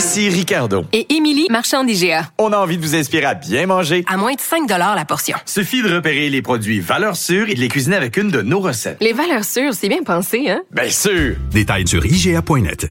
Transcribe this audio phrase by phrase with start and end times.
[0.00, 0.86] Ici Ricardo.
[0.94, 2.30] Et Émilie, marchand d'IGA.
[2.38, 4.02] On a envie de vous inspirer à bien manger.
[4.08, 5.36] À moins de 5 la portion.
[5.44, 8.60] Suffit de repérer les produits valeurs sûres et de les cuisiner avec une de nos
[8.60, 8.96] recettes.
[9.02, 10.62] Les valeurs sûres, c'est bien pensé, hein?
[10.70, 11.36] Bien sûr!
[11.50, 12.88] Détails sur IGA.net.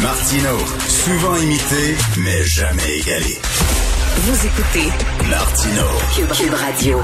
[0.00, 3.36] Martino, souvent imité, mais jamais égalé.
[4.18, 4.88] Vous écoutez
[5.28, 5.82] Martino,
[6.14, 7.00] Cube, Cube Radio.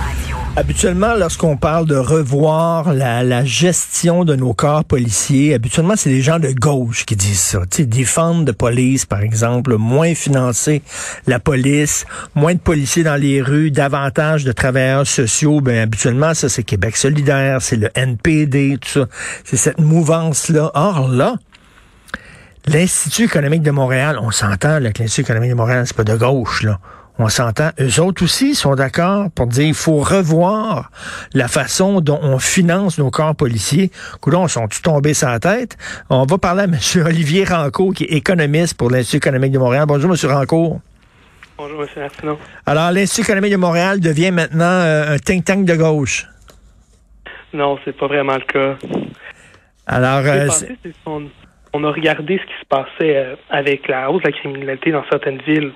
[0.54, 6.20] Habituellement, lorsqu'on parle de revoir la, la, gestion de nos corps policiers, habituellement, c'est des
[6.20, 7.60] gens de gauche qui disent ça.
[7.60, 10.82] Tu sais, défendre de police, par exemple, moins financer
[11.26, 15.62] la police, moins de policiers dans les rues, davantage de travailleurs sociaux.
[15.62, 19.06] Ben, habituellement, ça, c'est Québec solidaire, c'est le NPD, tout ça.
[19.44, 20.70] C'est cette mouvance-là.
[20.74, 21.36] Or, là,
[22.66, 26.62] l'Institut économique de Montréal, on s'entend, que l'Institut économique de Montréal, c'est pas de gauche,
[26.62, 26.78] là
[27.18, 27.70] on s'entend.
[27.80, 30.90] Eux autres aussi sont d'accord pour dire qu'il faut revoir
[31.34, 33.90] la façon dont on finance nos corps policiers.
[34.20, 35.76] Coudons, sont tous tombés sans tête?
[36.10, 36.76] On va parler à M.
[37.06, 39.84] Olivier Rancourt, qui est économiste pour l'Institut économique de Montréal.
[39.86, 40.30] Bonjour, M.
[40.30, 40.80] Rancourt.
[41.58, 41.88] Bonjour, M.
[41.96, 42.38] Martineau.
[42.66, 46.26] Alors, l'Institut économique de Montréal devient maintenant euh, un think tank de gauche.
[47.52, 48.78] Non, c'est pas vraiment le cas.
[49.86, 51.28] Alors, euh, passé, on,
[51.74, 55.04] on, a regardé ce qui se passait euh, avec la hausse de la criminalité dans
[55.10, 55.72] certaines villes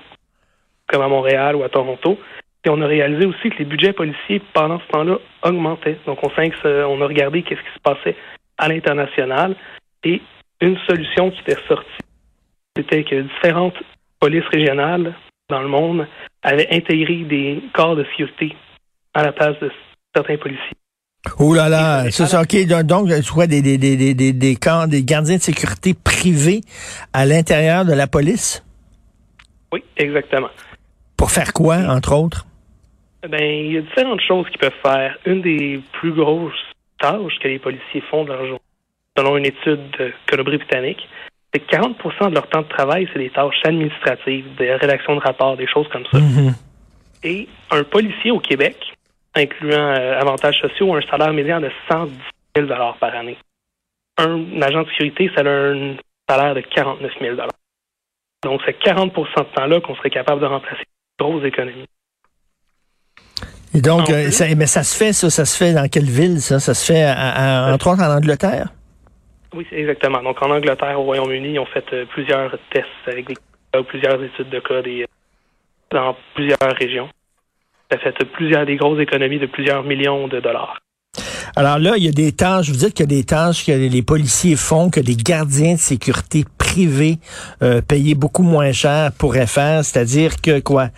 [0.87, 2.17] comme à Montréal ou à Toronto.
[2.65, 5.97] Et on a réalisé aussi que les budgets policiers, pendant ce temps-là, augmentaient.
[6.05, 8.15] Donc, on, sait que on a regardé qu'est-ce qui se passait
[8.57, 9.55] à l'international.
[10.03, 10.21] Et
[10.61, 11.87] une solution qui était sortie,
[12.75, 13.75] c'était que différentes
[14.19, 15.13] polices régionales
[15.49, 16.07] dans le monde
[16.43, 18.55] avaient intégré des corps de sécurité
[19.13, 19.71] à la place de
[20.13, 20.77] certains policiers.
[21.39, 22.55] Oh là là, c'est ça, OK.
[22.85, 26.61] Donc, tu vois, des, des, des, des, des camps, des gardiens de sécurité privés
[27.13, 28.63] à l'intérieur de la police?
[29.71, 30.49] Oui, exactement.
[31.17, 32.45] Pour faire quoi, entre autres?
[33.27, 35.17] Ben, il y a différentes choses qu'ils peuvent faire.
[35.25, 36.53] Une des plus grosses
[36.99, 38.61] tâches que les policiers font de leur journée,
[39.17, 41.07] selon une étude de Colombie-Britannique,
[41.53, 41.97] c'est que 40
[42.29, 45.87] de leur temps de travail, c'est des tâches administratives, des rédactions de rapports, des choses
[45.89, 46.19] comme ça.
[46.19, 46.53] Mm-hmm.
[47.23, 48.77] Et un policier au Québec,
[49.35, 52.13] incluant euh, avantages sociaux, a un salaire médian de 110
[52.55, 52.67] 000
[52.99, 53.37] par année.
[54.17, 55.95] Un agent de sécurité, ça a un
[56.29, 57.35] salaire de 49 000
[58.43, 60.83] Donc, c'est 40% de temps-là qu'on serait capable de remplacer
[61.19, 61.85] grosse économie.
[63.73, 66.41] Et donc, euh, ça, mais ça se fait, ça, ça se fait dans quelle ville,
[66.41, 66.59] ça?
[66.59, 68.69] Ça se fait, à, à, entre autres, en Angleterre?
[69.53, 70.23] Oui, exactement.
[70.23, 73.35] Donc, en Angleterre, au Royaume-Uni, ils ont fait euh, plusieurs tests avec des,
[73.87, 75.05] plusieurs études de cas des,
[75.91, 77.09] dans plusieurs régions.
[77.91, 80.79] Ça fait plusieurs des grosses économies de plusieurs millions de dollars.
[81.55, 83.71] Alors là, il y a des tâches, vous dites qu'il y a des tâches que
[83.71, 86.43] les policiers font, que les gardiens de sécurité
[86.77, 87.17] privés
[87.63, 90.89] euh, payés beaucoup moins cher pourraient faire, c'est-à-dire que quoi,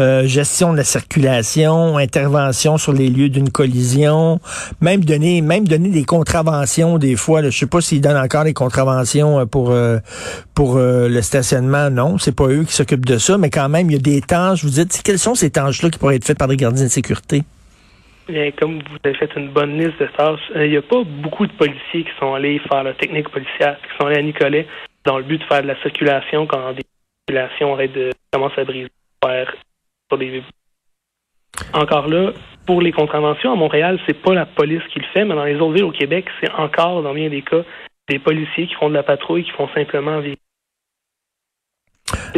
[0.00, 4.40] euh, gestion de la circulation, intervention sur les lieux d'une collision,
[4.80, 7.40] même donner, même donner des contraventions des fois.
[7.40, 9.98] Là, je sais pas s'ils donnent encore des contraventions pour euh,
[10.56, 13.88] pour euh, le stationnement, non, c'est pas eux qui s'occupent de ça, mais quand même,
[13.90, 14.64] il y a des tâches.
[14.64, 17.42] Vous dites, quelles sont ces tâches-là qui pourraient être faites par des gardiens de sécurité?
[18.28, 21.46] Bien, comme vous avez fait une bonne liste de tâches, il n'y a pas beaucoup
[21.46, 24.66] de policiers qui sont allés faire la technique policière, qui sont allés à Nicolet
[25.08, 26.84] dans le but de faire de la circulation quand des
[27.26, 28.88] circulations arrêtent de commencer à briser
[30.10, 30.42] sur des
[31.72, 32.32] encore là,
[32.66, 35.56] pour les contraventions à Montréal, c'est pas la police qui le fait, mais dans les
[35.56, 37.62] autres villes au Québec, c'est encore, dans bien des cas,
[38.08, 40.36] des policiers qui font de la patrouille, qui font simplement vivre.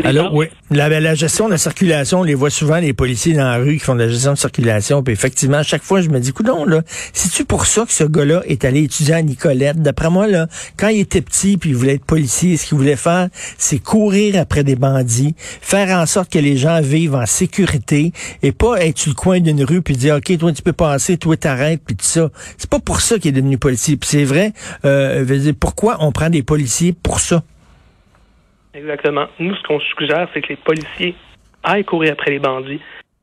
[0.05, 0.47] Alors, oui.
[0.71, 3.75] La, la, gestion de la circulation, on les voit souvent, les policiers dans la rue
[3.75, 5.03] qui font de la gestion de circulation.
[5.03, 8.05] Puis effectivement, à chaque fois, je me dis, coudon, là, c'est-tu pour ça que ce
[8.05, 9.81] gars-là est allé étudier à Nicolette?
[9.83, 10.47] D'après moi, là,
[10.77, 13.29] quand il était petit puis il voulait être policier, ce qu'il voulait faire,
[13.59, 18.13] c'est courir après des bandits, faire en sorte que les gens vivent en sécurité
[18.43, 21.17] et pas être sur le coin d'une rue puis dire, OK, toi, tu peux passer,
[21.17, 22.31] toi, t'arrêtes, puis tout ça.
[22.59, 23.97] C'est pas pour ça qu'il est devenu policier.
[23.97, 24.53] Puis c'est vrai,
[24.85, 27.43] euh, dire, pourquoi on prend des policiers pour ça?
[28.75, 29.27] Exactement.
[29.39, 31.15] Nous, ce qu'on suggère, c'est que les policiers
[31.63, 32.81] aillent courir après les bandits,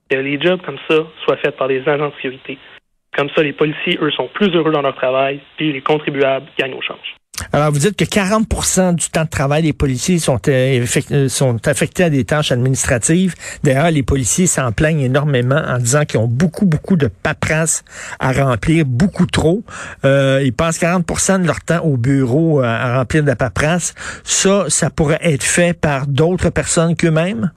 [0.09, 2.57] que les jobs comme ça soient faits par des agents de sécurité.
[3.15, 6.75] Comme ça, les policiers, eux, sont plus heureux dans leur travail, puis les contribuables gagnent
[6.75, 7.15] au change.
[7.53, 11.67] Alors, vous dites que 40% du temps de travail des policiers sont, euh, euh, sont
[11.67, 13.35] affectés à des tâches administratives.
[13.63, 17.83] D'ailleurs, les policiers s'en plaignent énormément en disant qu'ils ont beaucoup, beaucoup de paperasse
[18.19, 19.63] à remplir, beaucoup trop.
[20.05, 23.93] Euh, ils passent 40% de leur temps au bureau euh, à remplir de la paperasse.
[24.23, 27.51] Ça, ça pourrait être fait par d'autres personnes qu'eux-mêmes?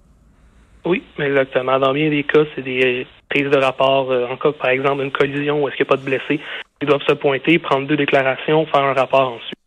[0.85, 1.79] Oui, exactement.
[1.79, 4.11] Dans bien des cas, c'est des prises de rapport.
[4.11, 6.41] euh, en cas, par exemple, d'une collision où est-ce qu'il n'y a pas de blessés,
[6.83, 9.60] ils doivent se pointer, prendre deux déclarations, faire un rapport ensuite.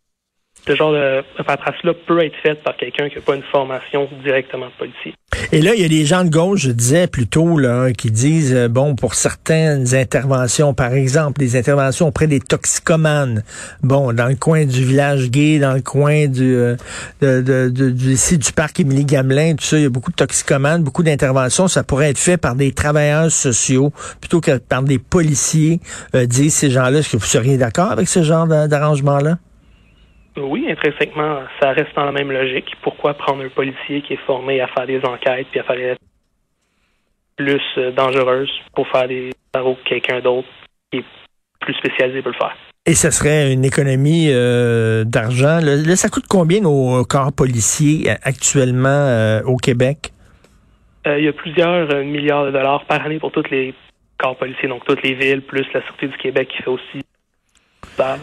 [0.66, 4.68] Ce genre de paperasse-là peut être faite par quelqu'un qui n'a pas une formation directement
[4.68, 5.14] de policier.
[5.52, 8.54] Et là, il y a des gens de gauche, je disais plutôt, là, qui disent,
[8.54, 13.44] euh, bon, pour certaines interventions, par exemple, des interventions auprès des toxicomanes,
[13.82, 18.54] bon, dans le coin du village gay, dans le coin du, euh, du, ici, du
[18.54, 22.12] parc Émilie Gamelin, tout ça, il y a beaucoup de toxicomanes, beaucoup d'interventions, ça pourrait
[22.12, 25.82] être fait par des travailleurs sociaux plutôt que par des policiers,
[26.16, 27.00] euh, disent ces gens-là.
[27.00, 29.38] Est-ce que vous seriez d'accord avec ce genre d'a- d'arrangement-là?
[30.38, 32.74] Oui, intrinsèquement, ça reste dans la même logique.
[32.82, 35.96] Pourquoi prendre un policier qui est formé à faire des enquêtes puis à faire des
[37.36, 40.48] plus euh, dangereuses pour faire des travaux que quelqu'un d'autre
[40.92, 41.06] qui est
[41.60, 42.56] plus spécialisé peut le faire?
[42.86, 45.60] Et ce serait une économie euh, d'argent.
[45.62, 50.12] Là, ça coûte combien nos corps policiers euh, actuellement euh, au Québec?
[51.08, 53.74] Euh, il y a plusieurs euh, milliards de dollars par année pour tous les
[54.18, 57.02] corps policiers, donc toutes les villes, plus la Sûreté du Québec qui fait aussi
[57.96, 58.18] ça.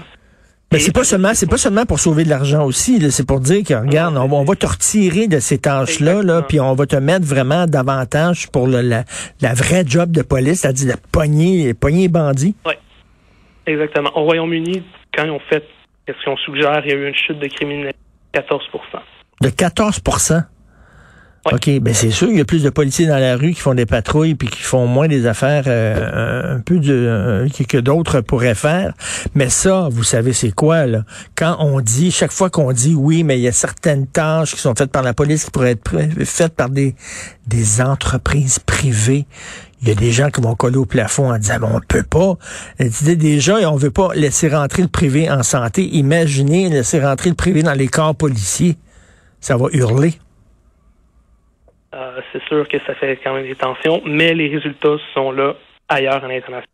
[0.73, 3.11] Mais c'est pas seulement, c'est pas seulement pour sauver de l'argent aussi.
[3.11, 6.43] C'est pour dire que regarde, on, va- on va te retirer de ces tâches-là, là,
[6.43, 9.05] puis on va te mettre vraiment davantage pour le- la,
[9.41, 12.55] la vraie job de police, c'est-à-dire la pogner, pogner les bandits.
[13.67, 14.11] Exactement.
[14.17, 14.83] Au Royaume-Uni,
[15.17, 15.65] quand ils ont fait
[16.09, 17.99] ce qu'on suggère, il y a eu une chute de criminalité
[18.35, 18.63] de 14
[19.41, 20.01] De 14
[21.47, 23.73] OK, ben c'est sûr, il y a plus de policiers dans la rue qui font
[23.73, 28.21] des patrouilles puis qui font moins des affaires euh, un peu de euh, que, d'autres
[28.21, 28.93] pourraient faire.
[29.35, 31.05] Mais ça, vous savez c'est quoi là?
[31.37, 34.61] Quand on dit chaque fois qu'on dit oui, mais il y a certaines tâches qui
[34.61, 36.95] sont faites par la police qui pourraient être faites par des
[37.47, 39.25] des entreprises privées.
[39.81, 42.03] Il y a des gens qui vont coller au plafond en disant bon, on peut
[42.03, 42.37] pas.
[42.79, 45.89] Déjà on veut pas laisser rentrer le privé en santé.
[45.97, 48.77] Imaginez laisser rentrer le privé dans les corps policiers.
[49.41, 50.19] Ça va hurler.
[51.95, 55.55] Euh, c'est sûr que ça fait quand même des tensions, mais les résultats sont là
[55.89, 56.65] ailleurs à l'international.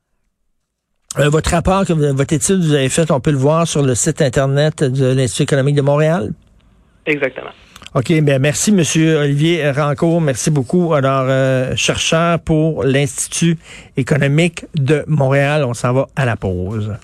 [1.19, 3.95] Euh, votre rapport, votre étude que vous avez faite, on peut le voir sur le
[3.95, 6.33] site Internet de l'Institut économique de Montréal?
[7.07, 7.51] Exactement.
[7.95, 10.21] OK, bien merci, Monsieur Olivier Rancourt.
[10.21, 10.93] Merci beaucoup.
[10.93, 13.57] Alors, euh, chercheur pour l'Institut
[13.97, 15.65] économique de Montréal.
[15.65, 16.95] On s'en va à la pause.